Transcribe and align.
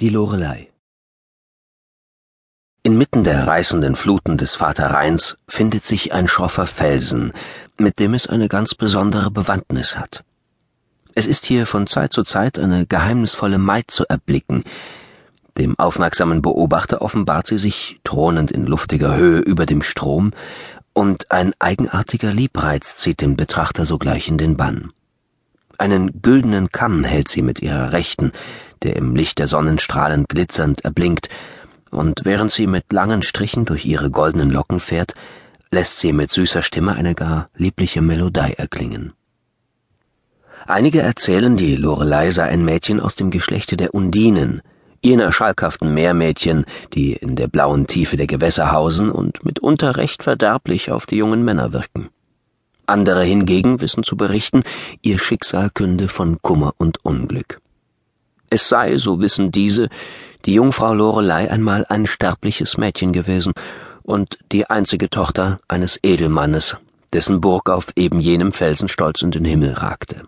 Die 0.00 0.08
Lorelei 0.08 0.72
Inmitten 2.82 3.22
der 3.22 3.46
reißenden 3.46 3.94
Fluten 3.94 4.36
des 4.36 4.56
Vater 4.56 4.88
Rheins 4.88 5.36
findet 5.46 5.84
sich 5.84 6.12
ein 6.12 6.26
schroffer 6.26 6.66
Felsen, 6.66 7.30
mit 7.78 8.00
dem 8.00 8.12
es 8.14 8.26
eine 8.26 8.48
ganz 8.48 8.74
besondere 8.74 9.30
Bewandtnis 9.30 9.96
hat. 9.96 10.24
Es 11.14 11.28
ist 11.28 11.46
hier 11.46 11.68
von 11.68 11.86
Zeit 11.86 12.12
zu 12.12 12.24
Zeit 12.24 12.58
eine 12.58 12.88
geheimnisvolle 12.88 13.58
Maid 13.58 13.92
zu 13.92 14.04
erblicken. 14.08 14.64
Dem 15.58 15.78
aufmerksamen 15.78 16.42
Beobachter 16.42 17.00
offenbart 17.00 17.46
sie 17.46 17.58
sich 17.58 18.00
thronend 18.02 18.50
in 18.50 18.66
luftiger 18.66 19.14
Höhe 19.14 19.38
über 19.38 19.64
dem 19.64 19.84
Strom, 19.84 20.32
und 20.92 21.30
ein 21.30 21.52
eigenartiger 21.60 22.32
Liebreiz 22.32 22.96
zieht 22.96 23.20
den 23.20 23.36
Betrachter 23.36 23.84
sogleich 23.84 24.26
in 24.26 24.38
den 24.38 24.56
Bann. 24.56 24.92
Einen 25.78 26.20
güldenen 26.20 26.70
Kamm 26.70 27.04
hält 27.04 27.28
sie 27.28 27.42
mit 27.42 27.60
ihrer 27.60 27.92
Rechten, 27.92 28.32
der 28.84 28.96
im 28.96 29.16
Licht 29.16 29.38
der 29.38 29.46
Sonnenstrahlen 29.46 30.26
glitzernd 30.28 30.84
erblinkt, 30.84 31.28
und 31.90 32.24
während 32.24 32.52
sie 32.52 32.66
mit 32.66 32.92
langen 32.92 33.22
Strichen 33.22 33.64
durch 33.64 33.84
ihre 33.84 34.10
goldenen 34.10 34.50
Locken 34.50 34.80
fährt, 34.80 35.14
lässt 35.70 35.98
sie 35.98 36.12
mit 36.12 36.30
süßer 36.30 36.62
Stimme 36.62 36.94
eine 36.94 37.14
gar 37.14 37.48
liebliche 37.56 38.02
Melodie 38.02 38.54
erklingen. 38.56 39.12
Einige 40.66 41.02
erzählen, 41.02 41.56
die 41.56 41.76
Lorelei 41.76 42.30
sei 42.30 42.44
ein 42.44 42.64
Mädchen 42.64 43.00
aus 43.00 43.14
dem 43.14 43.30
Geschlechte 43.30 43.76
der 43.76 43.94
Undinen, 43.94 44.62
jener 45.02 45.30
schalkhaften 45.32 45.92
Meermädchen, 45.92 46.64
die 46.94 47.12
in 47.12 47.36
der 47.36 47.48
blauen 47.48 47.86
Tiefe 47.86 48.16
der 48.16 48.26
Gewässer 48.26 48.72
hausen 48.72 49.10
und 49.10 49.44
mitunter 49.44 49.96
recht 49.96 50.22
verderblich 50.22 50.90
auf 50.90 51.04
die 51.06 51.16
jungen 51.16 51.44
Männer 51.44 51.72
wirken. 51.72 52.08
Andere 52.86 53.24
hingegen 53.24 53.80
wissen 53.80 54.04
zu 54.04 54.16
berichten, 54.16 54.62
ihr 55.02 55.18
Schicksal 55.18 55.70
künde 55.70 56.08
von 56.08 56.40
Kummer 56.40 56.74
und 56.78 57.04
Unglück. 57.04 57.60
Es 58.54 58.68
sei, 58.68 58.98
so 58.98 59.20
wissen 59.20 59.50
diese, 59.50 59.88
die 60.44 60.54
Jungfrau 60.54 60.94
Lorelei 60.94 61.50
einmal 61.50 61.84
ein 61.88 62.06
sterbliches 62.06 62.78
Mädchen 62.78 63.12
gewesen 63.12 63.52
und 64.04 64.38
die 64.52 64.70
einzige 64.70 65.10
Tochter 65.10 65.58
eines 65.66 65.98
Edelmannes, 66.04 66.76
dessen 67.12 67.40
Burg 67.40 67.68
auf 67.68 67.88
eben 67.96 68.20
jenem 68.20 68.52
Felsen 68.52 68.86
stolz 68.86 69.22
in 69.22 69.32
den 69.32 69.44
Himmel 69.44 69.72
ragte. 69.72 70.22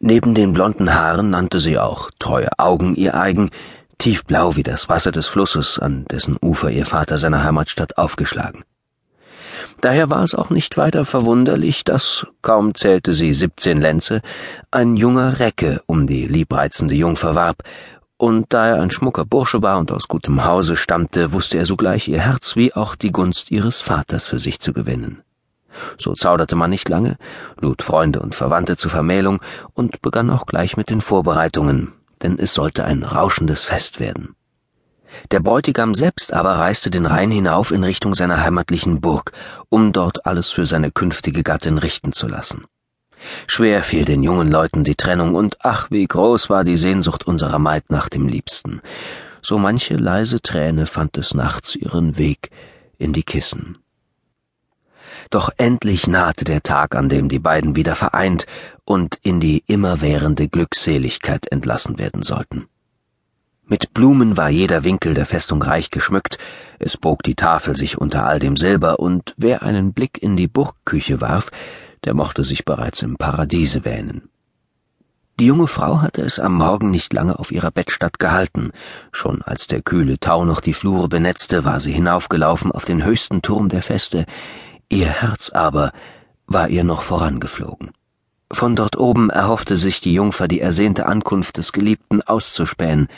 Neben 0.00 0.34
den 0.34 0.54
blonden 0.54 0.94
Haaren 0.94 1.28
nannte 1.28 1.60
sie 1.60 1.78
auch 1.78 2.10
treue 2.18 2.48
Augen 2.56 2.94
ihr 2.94 3.14
eigen, 3.16 3.50
tiefblau 3.98 4.56
wie 4.56 4.62
das 4.62 4.88
Wasser 4.88 5.12
des 5.12 5.26
Flusses, 5.26 5.78
an 5.78 6.06
dessen 6.06 6.38
Ufer 6.40 6.70
ihr 6.70 6.86
Vater 6.86 7.18
seine 7.18 7.44
Heimatstadt 7.44 7.98
aufgeschlagen. 7.98 8.64
Daher 9.82 10.10
war 10.10 10.22
es 10.22 10.36
auch 10.36 10.50
nicht 10.50 10.76
weiter 10.76 11.04
verwunderlich, 11.04 11.82
dass, 11.82 12.24
kaum 12.40 12.72
zählte 12.76 13.12
sie 13.12 13.34
siebzehn 13.34 13.80
Lenze, 13.80 14.22
ein 14.70 14.96
junger 14.96 15.40
Recke 15.40 15.82
um 15.86 16.06
die 16.06 16.24
liebreizende 16.26 16.94
Jungfer 16.94 17.34
warb, 17.34 17.64
und 18.16 18.52
da 18.52 18.68
er 18.68 18.80
ein 18.80 18.92
schmucker 18.92 19.24
Bursche 19.24 19.60
war 19.60 19.80
und 19.80 19.90
aus 19.90 20.06
gutem 20.06 20.44
Hause 20.44 20.76
stammte, 20.76 21.32
wusste 21.32 21.58
er 21.58 21.66
sogleich 21.66 22.06
ihr 22.06 22.20
Herz 22.20 22.54
wie 22.54 22.72
auch 22.72 22.94
die 22.94 23.10
Gunst 23.10 23.50
ihres 23.50 23.80
Vaters 23.80 24.28
für 24.28 24.38
sich 24.38 24.60
zu 24.60 24.72
gewinnen. 24.72 25.24
So 25.98 26.14
zauderte 26.14 26.54
man 26.54 26.70
nicht 26.70 26.88
lange, 26.88 27.16
lud 27.60 27.82
Freunde 27.82 28.20
und 28.20 28.36
Verwandte 28.36 28.76
zur 28.76 28.92
Vermählung 28.92 29.40
und 29.74 30.00
begann 30.00 30.30
auch 30.30 30.46
gleich 30.46 30.76
mit 30.76 30.90
den 30.90 31.00
Vorbereitungen, 31.00 31.92
denn 32.22 32.38
es 32.38 32.54
sollte 32.54 32.84
ein 32.84 33.02
rauschendes 33.02 33.64
Fest 33.64 33.98
werden. 33.98 34.36
Der 35.30 35.40
Bräutigam 35.40 35.94
selbst 35.94 36.32
aber 36.32 36.52
reiste 36.52 36.90
den 36.90 37.06
Rhein 37.06 37.30
hinauf 37.30 37.70
in 37.70 37.84
Richtung 37.84 38.14
seiner 38.14 38.42
heimatlichen 38.42 39.00
Burg, 39.00 39.32
um 39.68 39.92
dort 39.92 40.26
alles 40.26 40.50
für 40.50 40.66
seine 40.66 40.90
künftige 40.90 41.42
Gattin 41.42 41.78
richten 41.78 42.12
zu 42.12 42.28
lassen. 42.28 42.64
Schwer 43.46 43.82
fiel 43.82 44.04
den 44.04 44.22
jungen 44.22 44.50
Leuten 44.50 44.84
die 44.84 44.96
Trennung, 44.96 45.34
und 45.34 45.58
ach, 45.60 45.90
wie 45.90 46.06
groß 46.06 46.50
war 46.50 46.64
die 46.64 46.76
Sehnsucht 46.76 47.26
unserer 47.26 47.58
Maid 47.58 47.90
nach 47.90 48.08
dem 48.08 48.28
Liebsten. 48.28 48.80
So 49.42 49.58
manche 49.58 49.94
leise 49.94 50.40
Träne 50.40 50.86
fand 50.86 51.16
des 51.16 51.34
Nachts 51.34 51.74
ihren 51.76 52.18
Weg 52.18 52.50
in 52.98 53.12
die 53.12 53.22
Kissen. 53.22 53.78
Doch 55.30 55.50
endlich 55.56 56.06
nahte 56.06 56.44
der 56.44 56.62
Tag, 56.62 56.94
an 56.94 57.08
dem 57.08 57.28
die 57.28 57.38
beiden 57.38 57.76
wieder 57.76 57.94
vereint 57.94 58.46
und 58.84 59.18
in 59.22 59.40
die 59.40 59.62
immerwährende 59.66 60.48
Glückseligkeit 60.48 61.50
entlassen 61.50 61.98
werden 61.98 62.22
sollten. 62.22 62.66
Mit 63.66 63.94
Blumen 63.94 64.36
war 64.36 64.50
jeder 64.50 64.84
Winkel 64.84 65.14
der 65.14 65.26
Festung 65.26 65.62
reich 65.62 65.90
geschmückt, 65.90 66.38
es 66.78 66.96
bog 66.96 67.22
die 67.22 67.36
Tafel 67.36 67.76
sich 67.76 67.96
unter 67.96 68.26
all 68.26 68.38
dem 68.38 68.56
Silber, 68.56 68.98
und 68.98 69.34
wer 69.36 69.62
einen 69.62 69.92
Blick 69.92 70.22
in 70.22 70.36
die 70.36 70.48
Burgküche 70.48 71.20
warf, 71.20 71.50
der 72.04 72.14
mochte 72.14 72.44
sich 72.44 72.64
bereits 72.64 73.02
im 73.02 73.16
Paradiese 73.16 73.84
wähnen. 73.84 74.28
Die 75.38 75.46
junge 75.46 75.68
Frau 75.68 76.02
hatte 76.02 76.22
es 76.22 76.38
am 76.38 76.54
Morgen 76.54 76.90
nicht 76.90 77.12
lange 77.12 77.38
auf 77.38 77.50
ihrer 77.50 77.70
Bettstatt 77.70 78.18
gehalten. 78.18 78.70
Schon 79.12 79.42
als 79.42 79.66
der 79.66 79.80
kühle 79.80 80.18
Tau 80.18 80.44
noch 80.44 80.60
die 80.60 80.74
Flure 80.74 81.08
benetzte, 81.08 81.64
war 81.64 81.80
sie 81.80 81.92
hinaufgelaufen 81.92 82.70
auf 82.70 82.84
den 82.84 83.04
höchsten 83.04 83.42
Turm 83.42 83.68
der 83.68 83.82
Feste. 83.82 84.26
Ihr 84.88 85.08
Herz 85.08 85.50
aber 85.50 85.92
war 86.46 86.68
ihr 86.68 86.84
noch 86.84 87.02
vorangeflogen. 87.02 87.92
Von 88.52 88.76
dort 88.76 88.98
oben 88.98 89.30
erhoffte 89.30 89.78
sich 89.78 90.02
die 90.02 90.12
Jungfer 90.12 90.46
die 90.46 90.60
ersehnte 90.60 91.06
Ankunft 91.06 91.56
des 91.56 91.72
Geliebten 91.72 92.20
auszuspähen. 92.20 93.08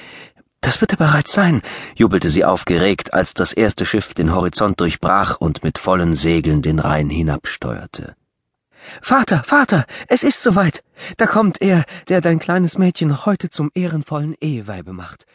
Das 0.65 0.81
wird 0.81 0.93
er 0.93 0.97
bereits 0.97 1.35
sein, 1.35 1.61
jubelte 1.95 2.31
sie 2.31 2.43
aufgeregt, 2.43 3.13
als 3.13 3.35
das 3.35 3.53
erste 3.53 3.85
Schiff 3.85 4.15
den 4.15 4.35
Horizont 4.35 4.81
durchbrach 4.81 5.37
und 5.37 5.63
mit 5.63 5.77
vollen 5.77 6.15
Segeln 6.15 6.63
den 6.63 6.79
Rhein 6.79 7.11
hinabsteuerte. 7.11 8.17
Vater, 9.03 9.43
Vater, 9.45 9.85
es 10.09 10.23
ist 10.25 10.43
soweit. 10.43 10.83
Da 11.19 11.27
kommt 11.27 11.61
er, 11.61 11.85
der 12.09 12.23
dein 12.23 12.39
kleines 12.39 12.79
Mädchen 12.79 13.27
heute 13.27 13.51
zum 13.51 13.71
ehrenvollen 13.75 14.35
Eheweibe 14.41 14.95
macht. 14.95 15.27